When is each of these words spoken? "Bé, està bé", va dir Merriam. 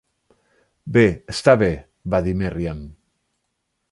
"Bé, 0.95 1.03
està 1.33 1.53
bé", 1.63 1.69
va 2.15 2.23
dir 2.29 2.35
Merriam. 2.41 2.83